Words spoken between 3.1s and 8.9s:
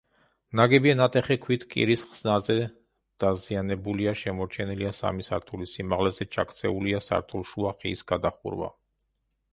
დაზიანებულია: შემორჩენილია სამი სართულის სიმაღლეზე ჩაქცეულია სართულშუა ხის გადახურვა.